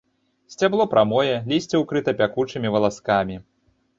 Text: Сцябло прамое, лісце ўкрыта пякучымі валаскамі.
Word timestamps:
Сцябло 0.53 0.85
прамое, 0.93 1.35
лісце 1.51 1.81
ўкрыта 1.83 2.15
пякучымі 2.21 2.73
валаскамі. 2.77 3.35